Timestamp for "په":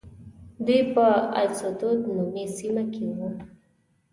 0.93-1.05